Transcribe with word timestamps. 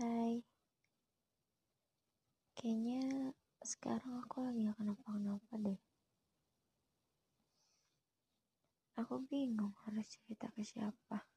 Hai, 0.00 0.40
kayaknya 2.56 3.36
sekarang 3.60 4.24
aku 4.24 4.40
lagi 4.40 4.64
gak 4.64 4.80
kenapa-kenapa 4.80 5.52
deh. 5.60 5.80
Aku 8.96 9.20
bingung 9.28 9.76
harus 9.84 10.08
cerita 10.08 10.48
ke 10.56 10.64
siapa. 10.64 11.28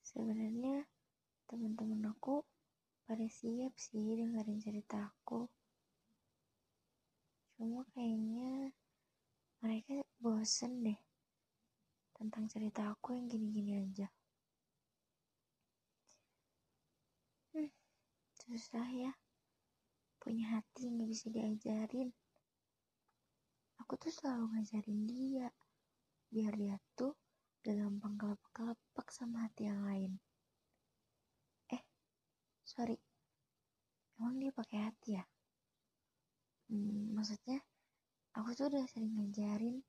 Sebenarnya 0.00 0.88
teman-teman 1.52 2.00
aku 2.16 2.48
pada 3.04 3.28
siap 3.28 3.76
sih 3.76 4.16
dengerin 4.16 4.56
cerita 4.56 5.12
aku. 5.12 5.52
Cuma 7.60 7.84
kayaknya 7.92 8.72
mereka 9.60 10.00
bosen 10.16 10.80
deh 10.80 10.96
tentang 12.16 12.48
cerita 12.48 12.88
aku 12.88 13.20
yang 13.20 13.28
gini-gini 13.28 13.84
aja. 13.84 14.08
Hmm, 17.52 17.68
susah 18.52 18.84
ya. 18.92 19.12
Punya 20.20 20.60
hati 20.60 20.92
nggak 20.92 21.08
bisa 21.08 21.32
diajarin. 21.32 22.12
Aku 23.80 23.96
tuh 23.96 24.12
selalu 24.12 24.52
ngajarin 24.52 25.00
dia. 25.08 25.48
Biar 26.28 26.52
dia 26.60 26.76
tuh 26.92 27.16
gak 27.64 27.80
gampang 27.80 28.14
kelepek-kelepek 28.20 29.08
sama 29.08 29.48
hati 29.48 29.72
yang 29.72 29.80
lain. 29.88 30.12
Eh, 31.72 31.82
sorry. 32.60 33.00
Emang 34.20 34.36
dia 34.36 34.52
pakai 34.52 34.78
hati 34.84 35.16
ya? 35.16 35.24
Hmm, 36.68 37.16
maksudnya, 37.16 37.64
aku 38.36 38.52
tuh 38.52 38.68
udah 38.68 38.84
sering 38.84 39.16
ngajarin 39.16 39.80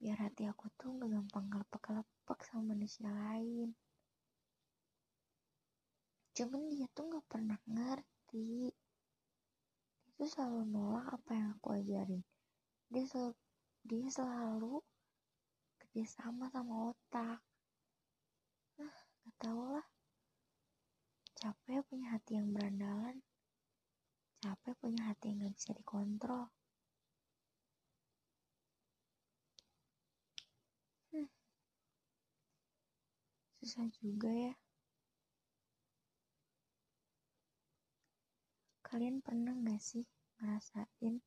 biar 0.00 0.20
hati 0.20 0.44
aku 0.44 0.68
tuh 0.76 0.96
gak 1.00 1.12
gampang 1.12 1.46
kelepek-kelepek 1.52 2.40
sama 2.44 2.72
manusia 2.72 3.08
lain. 3.08 3.72
Cuman 6.34 6.66
dia 6.66 6.90
tuh 6.90 7.06
gak 7.14 7.26
pernah 7.30 7.54
ngerti. 7.70 8.66
Dia 10.02 10.12
tuh 10.18 10.26
selalu 10.26 10.66
nolak 10.66 11.06
apa 11.14 11.30
yang 11.30 11.48
aku 11.54 11.68
ajarin. 11.78 12.22
Dia 12.90 13.06
selalu, 13.06 13.34
dia 13.86 14.06
selalu 14.10 14.74
kerjasama 15.78 16.50
sama 16.50 16.90
otak. 16.90 17.38
Nah, 18.82 18.96
gak 19.22 19.34
tau 19.38 19.62
lah. 19.78 19.86
Capek 21.38 21.86
punya 21.86 22.18
hati 22.18 22.34
yang 22.34 22.50
berandalan. 22.50 23.22
Capek 24.42 24.74
punya 24.82 25.14
hati 25.14 25.30
yang 25.30 25.46
gak 25.46 25.54
bisa 25.54 25.70
dikontrol. 25.70 26.50
Hmm. 31.14 31.30
Susah 33.62 33.86
juga 34.02 34.34
ya. 34.34 34.63
Kalian 38.94 39.18
pernah 39.26 39.50
gak 39.58 39.82
sih 39.82 40.06
ngerasain 40.38 41.18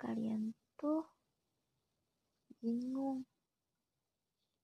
kalian 0.00 0.56
tuh 0.80 1.04
bingung? 2.56 3.28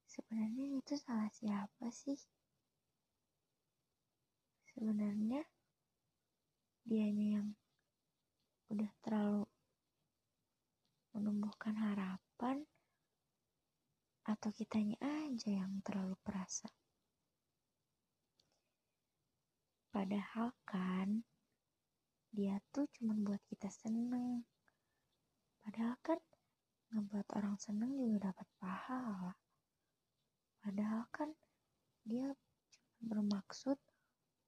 Sebenarnya 0.09 0.81
itu 0.81 0.97
salah 0.97 1.29
siapa 1.29 1.93
sih? 1.93 2.17
Sebenarnya 4.73 5.45
dianya 6.89 7.45
yang 7.45 7.49
udah 8.73 8.89
terlalu 9.05 9.45
menumbuhkan 11.13 11.77
harapan 11.77 12.65
atau 14.25 14.49
kitanya 14.57 14.97
aja 15.05 15.53
yang 15.53 15.85
terlalu 15.85 16.17
perasa 16.25 16.73
padahal 19.95 20.51
kan 20.67 21.23
dia 22.35 22.59
tuh 22.75 22.91
cuma 22.99 23.15
buat 23.15 23.39
kita 23.47 23.71
seneng. 23.71 24.43
Padahal 25.63 25.95
kan 26.03 26.19
ngebuat 26.91 27.31
orang 27.39 27.55
seneng 27.63 27.95
juga 27.95 28.35
dapat 28.35 28.49
pahala. 28.59 29.39
Padahal 30.59 31.07
kan 31.15 31.31
dia 32.03 32.35
cuma 32.75 33.03
bermaksud 33.07 33.79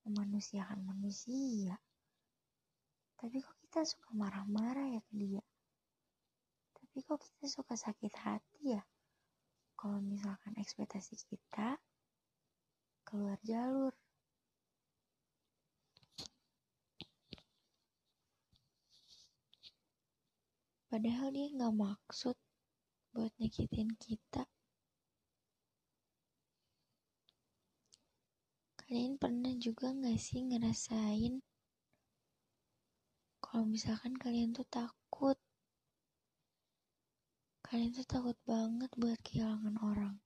memanusiakan 0.02 0.82
manusia. 0.82 1.78
Tapi 3.14 3.38
kok 3.38 3.54
kita 3.62 3.86
suka 3.86 4.10
marah-marah 4.18 4.98
ya 4.98 5.00
ke 5.06 5.14
dia? 5.14 5.44
Tapi 6.74 7.06
kok 7.06 7.22
kita 7.22 7.46
suka 7.46 7.78
sakit 7.78 8.12
hati 8.18 8.74
ya? 8.74 8.82
Kalau 9.78 10.02
misalkan 10.02 10.58
ekspektasi 10.58 11.14
kita 11.22 11.78
keluar 13.06 13.38
jalur 13.46 13.94
padahal 20.86 21.28
dia 21.34 21.50
nggak 21.50 21.74
maksud 21.74 22.36
buat 23.10 23.32
nyakitin 23.40 23.90
kita. 23.98 24.46
Kalian 28.78 29.18
pernah 29.18 29.50
juga 29.58 29.90
nggak 29.90 30.18
sih 30.20 30.46
ngerasain 30.46 31.42
kalau 33.42 33.64
misalkan 33.66 34.14
kalian 34.14 34.54
tuh 34.54 34.66
takut? 34.70 35.38
Kalian 37.66 37.90
tuh 37.90 38.06
takut 38.06 38.38
banget 38.46 38.90
buat 38.94 39.18
kehilangan 39.26 39.74
orang. 39.82 40.16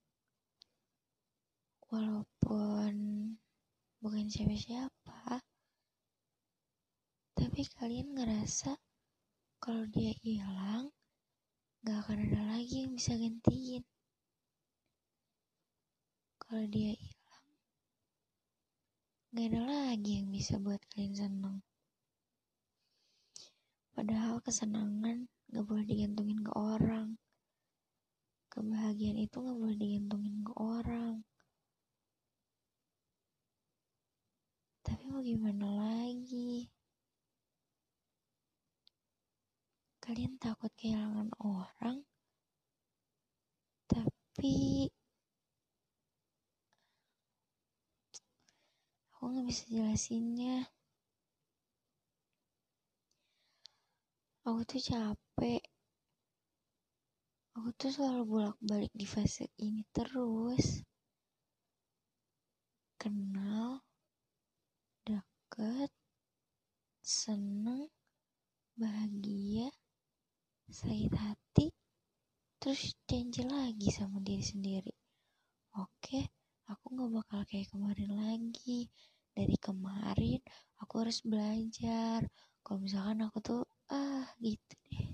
Walaupun 1.88 2.94
bukan 4.00 4.26
siapa-siapa 4.32 5.44
tapi 7.40 7.64
kalian 7.76 8.16
ngerasa 8.16 8.76
kalau 9.60 9.84
dia 9.92 10.16
hilang 10.24 10.88
gak 11.84 12.00
akan 12.00 12.16
ada 12.32 12.40
lagi 12.56 12.80
yang 12.80 12.96
bisa 12.96 13.12
gantiin. 13.12 13.84
Kalau 16.40 16.64
dia 16.64 16.96
hilang 16.96 17.46
gak 19.36 19.46
ada 19.52 19.60
lagi 19.68 20.10
yang 20.16 20.32
bisa 20.32 20.56
buat 20.56 20.80
kalian 20.88 21.12
seneng. 21.12 21.60
Padahal 23.92 24.40
kesenangan 24.40 25.28
gak 25.52 25.64
boleh 25.68 25.84
digantungin 25.84 26.40
ke 26.40 26.52
orang. 26.56 27.20
Kebahagiaan 28.48 29.20
itu 29.20 29.36
gak 29.44 29.58
boleh 29.60 29.76
digantungin 29.76 30.40
ke 30.40 30.52
orang. 30.56 31.20
Tapi 34.80 35.04
mau 35.12 35.20
gimana 35.20 35.68
lagi 35.68 36.79
kalian 40.10 40.42
takut 40.42 40.74
kehilangan 40.74 41.30
orang? 41.38 42.02
Tapi 43.86 44.90
aku 49.14 49.22
nggak 49.30 49.46
bisa 49.46 49.64
jelasinnya. 49.70 50.66
Aku 54.42 54.66
tuh 54.66 54.82
capek. 54.82 55.62
Aku 57.54 57.70
tuh 57.78 57.94
selalu 57.94 58.22
bolak-balik 58.26 58.90
di 58.90 59.06
fase 59.06 59.46
ini 59.62 59.86
terus. 59.94 60.82
Kenal 62.98 63.78
deket 65.06 65.94
seneng 66.98 67.86
bahagia 68.74 69.70
sakit 70.70 71.14
hati 71.18 71.66
terus 72.62 72.94
janji 73.10 73.42
lagi 73.42 73.90
sama 73.90 74.22
diri 74.22 74.44
sendiri. 74.44 74.94
Oke 75.74 76.30
aku 76.70 76.94
gak 76.94 77.10
bakal 77.10 77.40
kayak 77.50 77.68
kemarin 77.74 78.12
lagi. 78.14 78.86
Dari 79.34 79.56
kemarin 79.58 80.38
aku 80.78 80.94
harus 81.02 81.22
belajar. 81.26 82.22
Kalau 82.62 82.78
misalkan 82.78 83.26
aku 83.26 83.38
tuh 83.42 83.62
ah 83.90 84.30
gitu 84.38 84.74
deh. 84.86 85.10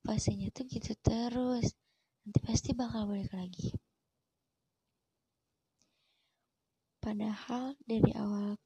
Fasenya 0.00 0.48
tuh 0.56 0.64
gitu 0.64 0.96
terus. 1.04 1.76
Nanti 2.24 2.38
pasti 2.40 2.70
bakal 2.72 3.12
balik 3.12 3.32
lagi. 3.36 3.76
Padahal 7.02 7.76
dari 7.84 8.14
awal 8.16 8.56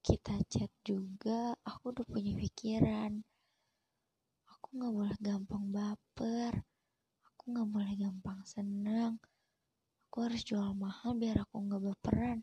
kita 0.00 0.38
chat 0.48 0.70
juga 0.86 1.52
aku 1.66 1.90
udah 1.90 2.06
punya 2.06 2.32
pikiran 2.38 3.24
aku 4.74 4.82
nggak 4.82 4.98
boleh 4.98 5.18
gampang 5.22 5.64
baper. 5.70 6.52
Aku 7.30 7.42
nggak 7.54 7.68
boleh 7.70 7.94
gampang 7.94 8.42
senang. 8.42 9.22
Aku 10.10 10.26
harus 10.26 10.42
jual 10.42 10.74
mahal 10.74 11.14
biar 11.14 11.46
aku 11.46 11.62
nggak 11.62 11.78
baperan. 11.78 12.42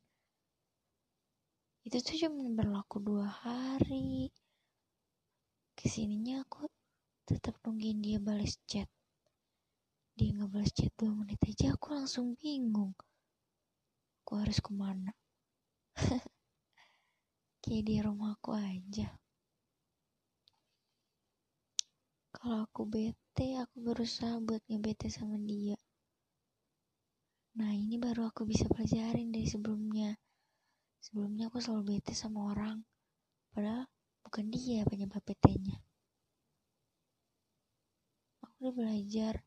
Itu 1.83 1.99
tuh 1.99 2.15
cuma 2.15 2.47
berlaku 2.55 3.03
dua 3.03 3.27
hari. 3.27 4.31
Ke 5.75 5.91
sininya 5.91 6.47
aku 6.47 6.71
tetap 7.27 7.59
nungguin 7.67 7.99
dia 7.99 8.15
balas 8.15 8.55
chat. 8.63 8.87
Dia 10.15 10.31
nggak 10.31 10.55
balas 10.55 10.71
chat 10.71 10.95
dua 10.95 11.11
menit 11.11 11.43
aja 11.43 11.75
aku 11.75 11.99
langsung 11.99 12.39
bingung. 12.39 12.95
Aku 14.23 14.39
harus 14.39 14.63
ke 14.63 14.71
mana. 14.71 15.11
Kayak 17.59 17.83
di 17.83 17.95
rumahku 17.99 18.55
aja. 18.55 19.20
Kalau 22.31 22.63
aku 22.63 22.87
bete, 22.87 23.59
aku 23.59 23.75
berusaha 23.83 24.39
buat 24.39 24.63
ngebete 24.71 25.11
sama 25.11 25.35
dia. 25.39 25.75
Nah 27.59 27.75
ini 27.75 27.99
baru 27.99 28.31
aku 28.31 28.47
bisa 28.47 28.63
pelajarin 28.71 29.35
dari 29.35 29.43
sebelumnya. 29.43 30.15
Sebelumnya 31.03 31.51
aku 31.51 31.59
selalu 31.59 31.99
bete 31.99 32.15
sama 32.15 32.55
orang. 32.55 32.79
Padahal 33.51 33.83
bukan 34.23 34.47
dia 34.47 34.87
penyebab 34.87 35.19
betenya. 35.27 35.75
Aku 38.39 38.55
udah 38.63 38.73
belajar. 38.73 39.43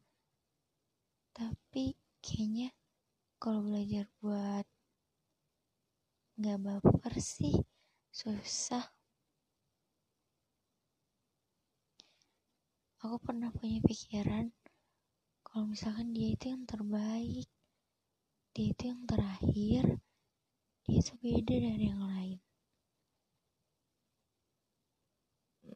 Tapi 1.33 1.97
kayaknya 2.21 2.69
kalau 3.41 3.65
belajar 3.65 4.05
buat 4.21 4.69
nggak 6.37 6.59
baper 6.61 7.15
sih 7.23 7.57
susah. 8.13 8.85
Aku 13.05 13.21
pernah 13.21 13.53
punya 13.53 13.85
pikiran 13.85 14.49
kalau 15.45 15.69
misalkan 15.69 16.17
dia 16.17 16.33
itu 16.33 16.57
yang 16.57 16.65
terbaik 16.65 17.45
dia 18.57 18.73
itu 18.73 18.83
yang 18.89 19.05
terakhir 19.05 20.01
dia 20.89 20.97
itu 21.05 21.13
beda 21.21 21.53
dari 21.53 21.85
yang 21.85 22.01
lain. 22.01 22.39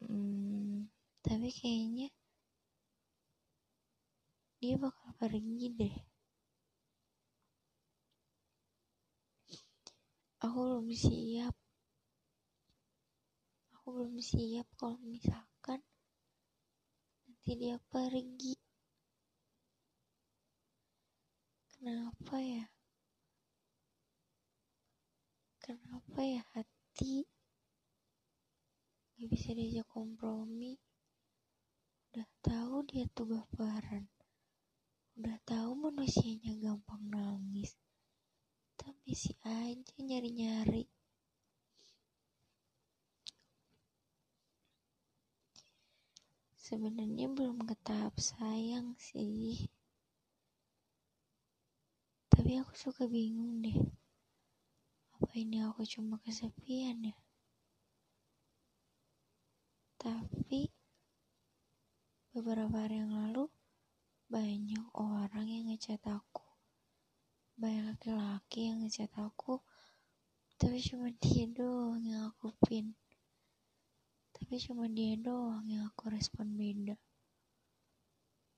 Hmm, 0.08 0.88
tapi 1.20 1.52
kayaknya 1.52 2.08
dia 4.56 4.80
bakal 4.80 5.12
pergi 5.20 5.66
deh. 5.76 5.96
Aku 10.48 10.58
belum 10.64 10.88
siap. 10.96 11.54
Aku 13.76 13.86
belum 13.90 14.16
siap 14.16 14.64
kalau 14.80 14.96
misalkan 15.04 15.84
nanti 17.48 17.64
dia 17.64 17.80
pergi 17.80 18.52
Kenapa 21.72 22.36
ya? 22.44 22.68
Kenapa 25.56 26.20
ya 26.28 26.44
hati 26.52 27.24
gak 29.16 29.32
bisa 29.32 29.56
diajak 29.56 29.88
kompromi? 29.88 30.76
Udah 32.12 32.28
tahu 32.44 32.84
dia 32.84 33.08
tuh 33.16 33.32
baperan. 33.32 34.04
Udah 35.16 35.40
tahu 35.48 35.88
manusianya 35.88 36.52
gampang 36.60 37.00
nangis. 37.08 37.72
Tapi 38.76 39.16
si 39.16 39.32
aja 39.48 39.96
nyari-nyari. 40.04 40.97
Sebenarnya 46.68 47.32
belum 47.32 47.64
ke 47.64 47.72
tahap 47.80 48.20
sayang 48.20 48.92
sih. 49.00 49.72
Tapi 52.28 52.60
aku 52.60 52.76
suka 52.76 53.08
bingung 53.08 53.64
deh. 53.64 53.88
Apa 55.16 55.32
ini 55.40 55.64
aku 55.64 55.88
cuma 55.88 56.20
kesepian 56.20 57.08
ya? 57.08 57.16
Tapi 59.96 60.68
beberapa 62.36 62.84
hari 62.84 63.00
yang 63.00 63.16
lalu 63.16 63.48
banyak 64.28 64.92
orang 64.92 65.48
yang 65.48 65.72
ngechat 65.72 66.04
aku. 66.04 66.44
Banyak 67.56 67.96
laki-laki 67.96 68.68
yang 68.68 68.84
ngechat 68.84 69.08
aku. 69.16 69.64
Tapi 70.60 70.84
cuma 70.84 71.08
dia 71.16 71.48
doang 71.48 72.04
yang 72.04 72.28
aku 72.28 72.52
pin 72.68 72.92
tapi 74.48 74.64
cuma 74.64 74.88
dia 74.88 75.12
doang 75.20 75.60
yang 75.68 75.84
aku 75.92 76.08
respon 76.08 76.56
beda. 76.56 76.96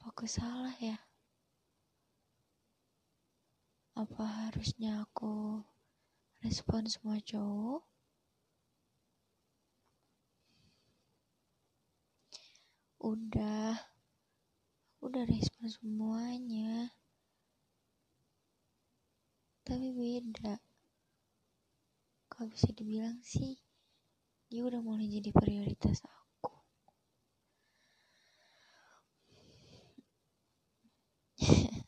Aku 0.06 0.22
salah 0.22 0.70
ya? 0.78 0.94
Apa 3.98 4.22
harusnya 4.22 5.02
aku 5.02 5.58
respon 6.46 6.86
semua 6.86 7.18
cowok? 7.18 7.82
Udah. 13.02 13.74
Udah 15.02 15.26
respon 15.26 15.74
semuanya. 15.74 16.94
Tapi 19.66 19.90
beda. 19.90 20.54
Kalau 22.30 22.46
bisa 22.46 22.70
dibilang 22.70 23.18
sih 23.26 23.58
dia 24.50 24.66
udah 24.66 24.82
mulai 24.82 25.06
jadi 25.06 25.30
prioritas 25.30 26.02
aku. 26.02 26.50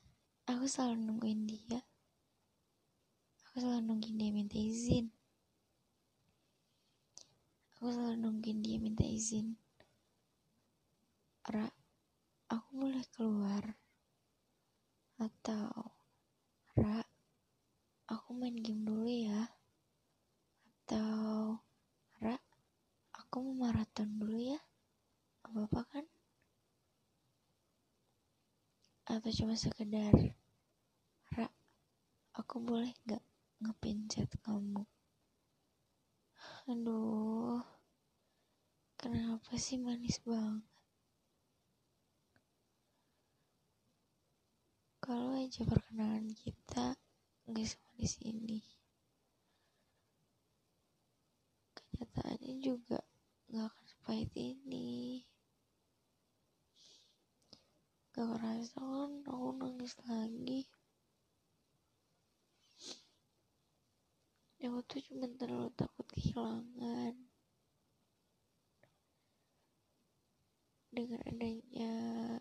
Aku 0.55 0.65
selalu 0.71 1.11
nungguin 1.11 1.43
dia. 1.43 1.83
Aku 3.51 3.59
selalu 3.59 3.83
nungguin 3.83 4.15
dia 4.15 4.31
minta 4.31 4.55
izin. 4.55 5.11
Aku 7.75 7.91
selalu 7.91 8.15
nungguin 8.23 8.63
dia 8.63 8.79
minta 8.79 9.03
izin. 9.03 9.59
Ra 11.51 11.67
aku 12.47 12.69
boleh 12.79 13.03
keluar? 13.11 13.75
Atau 15.19 15.91
Ra 16.79 17.03
aku 18.07 18.31
main 18.39 18.55
game 18.55 18.87
dulu 18.87 19.11
ya? 19.11 19.51
Atau 20.87 21.59
aku 23.33 23.49
mau 23.49 23.65
maraton 23.65 24.21
dulu 24.21 24.45
ya. 24.45 24.61
Apa 25.49 25.65
apa 25.65 25.81
kan? 25.89 26.05
Atau 29.09 29.33
cuma 29.33 29.57
sekedar 29.57 30.13
Ra 31.33 31.49
aku 32.37 32.61
boleh 32.61 32.93
gak 33.09 33.25
ngepencet 33.65 34.29
kamu? 34.45 34.85
Aduh 36.69 37.65
kenapa 39.01 39.57
sih 39.57 39.81
manis 39.81 40.21
banget? 40.29 40.69
Kalau 45.01 45.33
aja 45.41 45.65
perkenalan 45.65 46.37
kita 46.37 47.01
nggak 47.49 47.65
sama 47.65 47.97
di 47.97 48.05
sini 48.05 48.61
kenyataannya 51.73 52.61
juga 52.61 53.01
nggak 53.53 53.69
akan 53.69 53.85
sepahit 53.85 54.33
ini. 54.33 55.21
Gak 58.17 58.25
kerasa 58.25 58.81
kan 58.81 59.13
aku 59.29 59.49
nangis 59.61 59.93
lagi. 60.09 60.65
Aku 64.65 64.81
tuh 64.89 65.05
cuma 65.05 65.29
terlalu 65.37 65.69
takut 65.77 66.09
kehilangan. 66.17 67.13
Dengan 70.89 71.21
adanya 71.29 71.93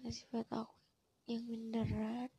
sifat 0.08 0.48
aku 0.48 0.80
yang 1.28 1.44
minderan 1.44 2.32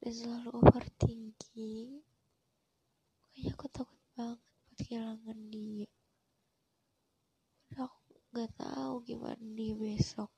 dan 0.00 0.12
selalu 0.12 0.56
overthinking 0.56 2.00
makanya 3.22 3.50
aku 3.56 3.66
takut 3.72 4.00
banget 4.12 4.40
buat 4.44 4.76
kehilangan 4.76 5.38
dia 5.48 5.88
nggak 8.32 8.56
tahu 8.56 9.04
gimana 9.04 9.44
dia 9.52 9.76
besok. 9.76 10.32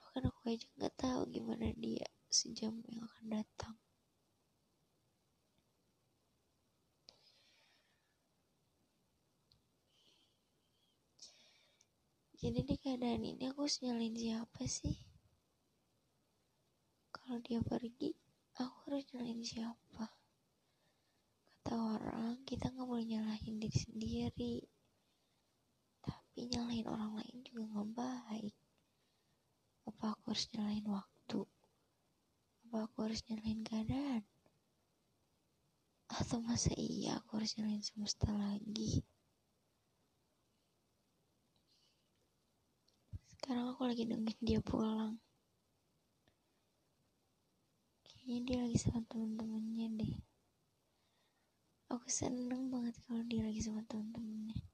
Bahkan 0.00 0.24
aku 0.32 0.40
aja 0.48 0.64
nggak 0.80 0.96
tahu 0.96 1.20
gimana 1.28 1.68
dia 1.76 2.08
sejam 2.32 2.80
yang 2.88 3.04
akan 3.04 3.26
datang. 3.28 3.76
Jadi 12.40 12.60
di 12.64 12.76
keadaan 12.80 13.20
ini 13.20 13.52
aku 13.52 13.68
harus 13.68 13.80
siapa 14.16 14.62
sih? 14.64 14.96
Kalau 17.12 17.36
dia 17.44 17.60
pergi 17.60 18.16
aku 18.56 18.76
harus 18.88 19.04
nyalain 19.12 19.44
siapa? 19.44 20.08
Kata 21.64 22.00
orang 22.00 22.40
kita 22.48 22.72
nggak 22.72 22.88
boleh 22.88 23.04
nyalahin 23.08 23.60
diri 23.60 23.76
sendiri 23.76 24.73
tapi 26.34 26.50
nyalahin 26.50 26.90
orang 26.90 27.14
lain 27.14 27.46
juga 27.46 27.62
nggak 27.70 27.90
baik. 27.94 28.54
Apa 29.86 30.18
aku 30.18 30.34
harus 30.34 30.50
nyalahin 30.50 30.82
waktu? 30.90 31.40
Apa 32.66 32.76
aku 32.90 32.96
harus 33.06 33.22
nyalahin 33.30 33.62
keadaan? 33.62 34.26
Atau 36.10 36.42
masa 36.42 36.74
iya 36.74 37.22
aku 37.22 37.38
harus 37.38 37.54
nyalahin 37.54 37.86
semesta 37.86 38.34
lagi? 38.34 39.06
Sekarang 43.38 43.70
aku 43.70 43.86
lagi 43.86 44.02
nungguin 44.02 44.42
dia 44.42 44.58
pulang. 44.58 45.14
Kayaknya 48.02 48.38
dia 48.42 48.58
lagi 48.66 48.78
sama 48.82 49.06
temen-temennya 49.06 49.86
deh. 50.02 50.14
aku 51.94 52.10
seneng 52.10 52.74
banget 52.74 52.98
kalau 53.06 53.22
dia 53.22 53.46
lagi 53.46 53.62
sama 53.62 53.86
temen-temennya 53.86 54.73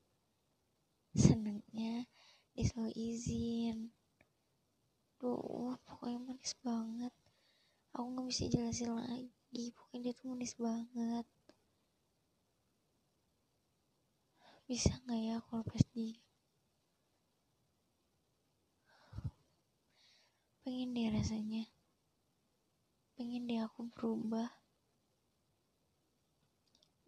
senengnya 1.21 2.09
dia 2.57 2.65
selalu 2.65 2.93
izin. 2.97 3.93
Tuh 5.21 5.77
pokoknya 5.85 6.19
manis 6.21 6.57
banget. 6.65 7.13
Aku 7.93 8.07
nggak 8.09 8.29
bisa 8.33 8.45
jelasin 8.49 8.97
lagi. 8.97 9.65
Pokoknya 9.77 10.01
dia 10.01 10.13
tuh 10.17 10.27
manis 10.33 10.55
banget. 10.57 11.27
Bisa 14.65 14.97
nggak 15.05 15.21
ya 15.21 15.35
aku 15.43 15.61
lepas 15.61 15.85
dia? 15.93 16.17
Pengen 20.61 20.95
deh 20.95 21.11
rasanya. 21.11 21.65
Pengen 23.19 23.51
deh 23.51 23.61
aku 23.61 23.91
berubah. 23.91 24.49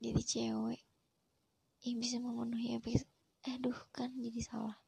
Jadi 0.02 0.22
cewek. 0.26 0.82
Yang 1.86 1.96
bisa 2.02 2.16
memenuhi 2.18 2.74
apa 3.42 3.58
aduh 3.58 3.80
kan 3.90 4.06
jadi 4.22 4.38
salah. 4.38 4.78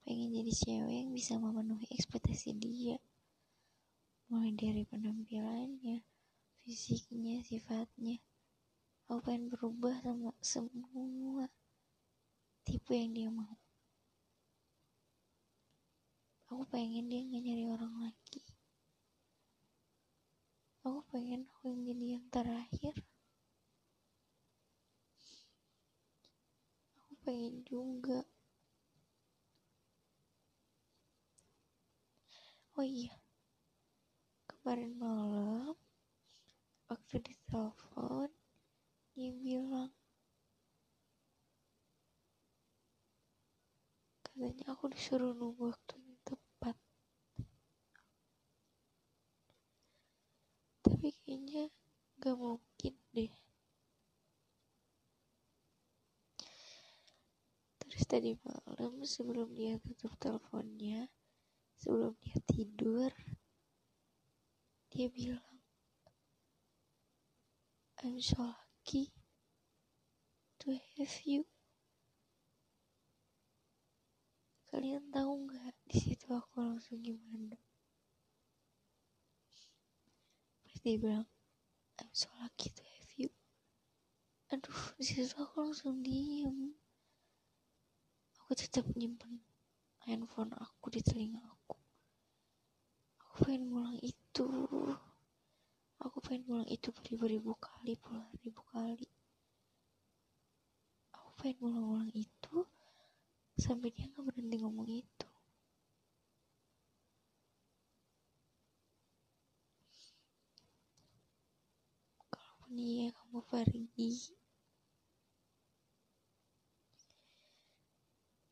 Pengen 0.00 0.32
jadi 0.32 0.48
cewek 0.56 1.04
yang 1.04 1.12
bisa 1.12 1.36
memenuhi 1.36 1.84
ekspektasi 1.92 2.56
dia. 2.56 2.96
Mulai 4.32 4.56
dari 4.56 4.88
penampilannya 4.88 6.00
fisiknya 6.64 7.44
sifatnya. 7.44 8.24
Aku 9.04 9.20
pengen 9.20 9.52
berubah 9.52 10.00
sama 10.00 10.32
semua 10.40 11.52
tipe 12.64 12.96
yang 12.96 13.12
dia 13.12 13.28
mau. 13.28 13.60
Aku 16.48 16.64
pengen 16.72 17.12
dia 17.12 17.20
nggak 17.20 17.42
nyari 17.52 17.64
orang 17.68 17.94
lagi. 18.00 18.48
Aku 20.88 21.04
pengen 21.12 21.44
aku 21.52 21.68
yang 21.68 21.84
jadi 21.84 22.06
yang 22.16 22.24
terakhir 22.32 22.96
juga. 27.64 28.18
Oh 32.78 32.86
iya. 32.86 33.14
Kemarin 34.50 34.92
malam 35.02 35.74
waktu 36.88 37.14
ditelepon 37.26 38.30
dia 39.12 39.30
bilang 39.34 39.90
katanya 44.24 44.64
aku 44.72 44.84
disuruh 44.94 45.32
nunggu 45.34 45.74
waktu 45.74 45.94
yang 46.06 46.18
tepat. 46.22 46.76
Tapi 50.86 51.08
kayaknya 51.18 51.64
gak 52.22 52.36
mungkin 52.38 52.94
deh 53.14 53.32
terus 57.82 57.97
tadi 58.08 58.32
malam 58.40 59.04
sebelum 59.04 59.52
dia 59.52 59.76
tutup 59.84 60.16
teleponnya 60.16 61.12
sebelum 61.76 62.16
dia 62.24 62.40
tidur 62.48 63.12
dia 64.88 65.12
bilang 65.12 65.60
I'm 68.00 68.16
so 68.22 68.40
lucky 68.40 69.10
to 70.62 70.70
have 70.70 71.16
you. 71.26 71.42
Kalian 74.70 75.10
tahu 75.10 75.50
nggak 75.50 75.74
di 75.90 75.98
situ 75.98 76.30
aku 76.30 76.62
langsung 76.62 77.02
gimana? 77.02 77.58
Pas 80.62 80.78
dia 80.78 80.94
bilang 80.94 81.26
I'm 81.98 82.14
so 82.14 82.30
lucky 82.38 82.70
to 82.70 82.86
have 82.86 83.12
you. 83.18 83.34
Aduh 84.54 84.94
di 84.96 85.02
situ 85.02 85.34
aku 85.34 85.68
langsung 85.68 85.98
diem 86.00 86.78
aku 88.48 88.64
tetap 88.64 88.88
nyimpen 88.96 89.44
handphone 90.08 90.48
aku 90.56 90.88
di 90.88 91.04
telinga 91.04 91.36
aku. 91.36 91.76
Aku 93.20 93.44
pengen 93.44 93.68
ngulang 93.68 94.00
itu. 94.00 94.48
Aku 96.00 96.16
pengen 96.24 96.48
ngulang 96.48 96.70
itu 96.72 96.88
beribu-ribu 96.88 97.52
kali 97.60 97.92
puluhan 98.00 98.32
ribu 98.40 98.64
kali. 98.72 99.04
Aku 101.12 101.28
pengen 101.36 101.60
ngulang-ngulang 101.60 102.12
itu 102.16 102.64
sampai 103.60 103.92
dia 103.92 104.08
nggak 104.08 104.24
berhenti 104.24 104.56
ngomong 104.64 104.88
itu. 104.96 105.28
Kalaupun 112.32 112.72
iya 112.80 113.12
kamu 113.12 113.44
pergi 113.44 114.40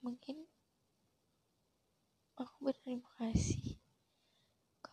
mungkin 0.06 0.46
aku 2.38 2.54
berterima 2.62 3.10
kasih 3.18 3.82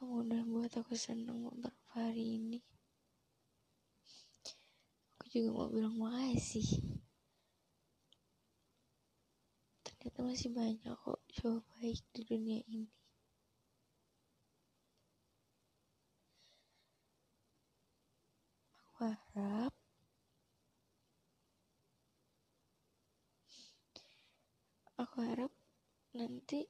kamu 0.03 0.25
udah 0.25 0.41
buat 0.49 0.73
aku 0.73 0.97
seneng 0.97 1.45
beberapa 1.45 1.93
hari 1.93 2.41
ini. 2.41 2.59
Aku 5.15 5.29
juga 5.29 5.49
mau 5.53 5.69
bilang 5.71 5.95
makasih. 5.95 6.65
Ternyata 9.85 10.19
masih 10.25 10.49
banyak 10.51 10.91
kok 10.97 11.21
cowok 11.39 11.63
baik 11.77 12.01
di 12.11 12.21
dunia 12.25 12.59
ini. 12.67 12.91
Aku 18.75 19.07
harap 19.07 19.82
aku 25.03 25.19
harap 25.19 25.51
nanti 26.15 26.63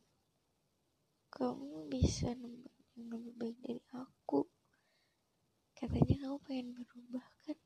kamu 1.29 1.85
bisa 1.85 2.33
nemuin 2.33 2.81
yang 2.97 3.13
lebih 3.13 3.33
baik 3.37 3.57
dari 3.61 3.81
aku. 3.93 4.49
Katanya 5.77 6.25
kamu 6.25 6.37
pengen 6.41 6.67
berubah 6.73 7.27
kan? 7.45 7.57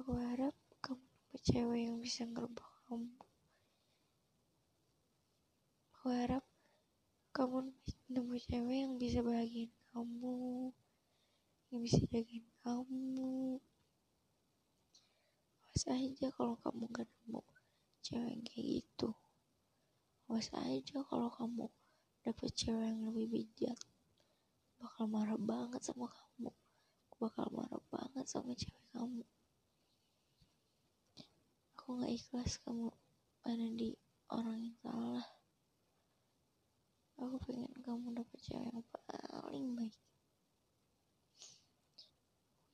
Aku 0.00 0.12
harap 0.16 0.56
kamu 0.80 1.04
nemu 1.04 1.36
cewek 1.36 1.80
yang 1.84 1.96
bisa 2.00 2.24
ngerubah 2.24 2.68
kamu. 2.88 3.12
Aku 5.92 6.06
harap 6.08 6.44
kamu 7.36 7.76
nemu 8.08 8.34
cewek 8.40 8.78
yang 8.88 8.94
bisa 8.96 9.20
bahagiain 9.20 9.72
kamu 9.92 10.72
yang 11.68 11.80
bisa 11.84 12.00
jagain 12.08 12.48
kamu. 12.64 13.60
Awas 15.60 15.84
aja 15.92 16.32
kalau 16.32 16.56
kamu 16.64 16.88
gak 16.88 17.04
nemu 17.04 17.53
cewek 18.04 18.44
kayak 18.44 18.84
gitu. 18.84 19.16
Awas 20.28 20.52
aja 20.52 21.00
kalau 21.08 21.32
kamu 21.32 21.72
dapet 22.20 22.52
cewek 22.52 22.92
yang 22.92 23.00
lebih 23.08 23.26
bijak 23.32 23.80
bakal 24.76 25.08
marah 25.08 25.40
banget 25.40 25.80
sama 25.80 26.12
kamu. 26.12 26.52
Aku 27.08 27.16
bakal 27.24 27.48
marah 27.56 27.80
banget 27.88 28.28
sama 28.28 28.52
cewek 28.52 28.84
kamu. 28.92 29.24
Aku 31.72 32.04
gak 32.04 32.12
ikhlas 32.12 32.60
kamu 32.60 32.92
ada 33.48 33.66
di 33.72 33.96
orang 34.28 34.60
yang 34.60 34.76
salah. 34.84 35.26
Aku 37.16 37.40
pengen 37.48 37.72
kamu 37.80 38.20
dapet 38.20 38.38
cewek 38.44 38.68
yang 38.68 38.84
paling 38.92 39.66
baik. 39.72 39.96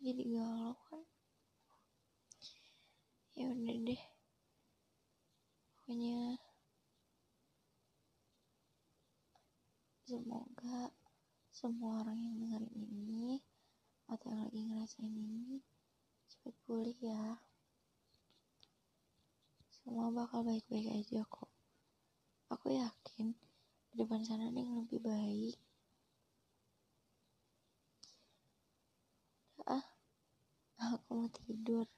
Jadi 0.02 0.22
galau 0.34 0.74
kan? 0.90 1.02
Ya 3.38 3.46
udah 3.54 3.78
deh 3.86 4.09
pokoknya 5.90 6.38
semoga 10.06 10.94
semua 11.50 12.06
orang 12.06 12.14
yang 12.14 12.34
dengerin 12.38 12.78
ini 12.78 13.42
atau 14.06 14.30
yang 14.30 14.46
lagi 14.46 14.60
ngerasain 14.70 15.10
ini 15.10 15.58
cepet 16.30 16.54
pulih 16.62 16.94
ya. 16.94 17.42
Semua 19.74 20.14
bakal 20.14 20.46
baik-baik 20.46 20.94
aja 20.94 21.26
kok. 21.26 21.50
Aku 22.54 22.70
yakin 22.70 23.34
di 23.90 23.94
depan 23.98 24.22
sana 24.22 24.46
ada 24.46 24.62
yang 24.62 24.86
lebih 24.86 25.02
baik. 25.02 25.58
Ah 29.66 29.82
aku 30.78 31.10
mau 31.18 31.26
tidur. 31.34 31.90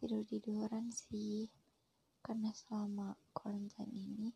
Tidur 0.00 0.24
tiduran 0.24 0.88
sih 0.88 1.52
karena 2.22 2.54
selama 2.54 3.18
quarantine 3.34 3.90
ini 3.90 4.30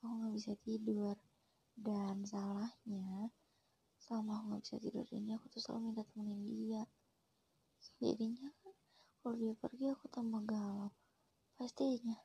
aku 0.00 0.12
nggak 0.16 0.34
bisa 0.34 0.52
tidur. 0.64 1.16
Dan 1.76 2.24
salahnya 2.24 3.28
selama 4.00 4.40
aku 4.40 4.44
nggak 4.48 4.62
bisa 4.64 4.76
tidur 4.80 5.06
ini 5.12 5.36
aku 5.36 5.52
tuh 5.52 5.60
selalu 5.60 5.92
minta 5.92 6.02
temenin 6.08 6.40
dia. 6.48 6.82
Jadinya 8.00 8.48
kan 8.64 8.74
kalau 9.20 9.36
dia 9.36 9.52
pergi 9.52 9.84
aku 9.92 10.08
tambah 10.08 10.40
galau. 10.48 10.90
Pastinya 11.56 12.16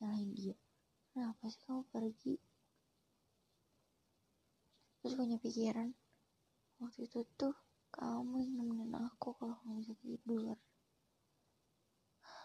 nyalahin 0.00 0.32
dia. 0.36 0.56
Kenapa 1.16 1.48
sih 1.48 1.60
kamu 1.64 1.82
pergi? 1.88 2.36
Terus 5.00 5.14
punya 5.16 5.40
pikiran? 5.40 5.88
Waktu 6.84 7.08
itu 7.08 7.24
tuh 7.40 7.56
kamu 7.88 8.44
yang 8.44 8.52
nemenin 8.60 8.92
aku 8.92 9.32
kalau 9.40 9.56
nggak 9.64 9.80
bisa 9.80 9.94
tidur. 10.04 10.56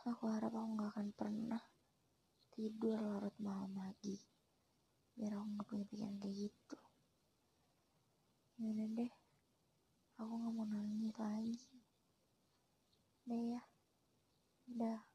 Aku 0.03 0.27
harap 0.27 0.51
aku 0.51 0.67
gak 0.79 0.91
akan 0.95 1.07
pernah 1.15 1.63
tidur 2.53 2.97
larut 3.01 3.35
malam 3.41 3.73
lagi. 3.75 4.17
Biar 5.13 5.37
aku 5.37 5.45
gak 5.57 5.67
punya 5.69 5.85
pikiran 5.89 6.15
kayak 6.21 6.35
gitu. 6.49 6.77
Gimana 8.57 8.83
deh. 8.93 9.13
Aku 10.21 10.33
gak 10.37 10.53
mau 10.53 10.65
nangis 10.65 11.15
lagi. 11.17 11.57
Deh 13.25 13.43
ya. 13.57 13.61
Udah 14.69 15.12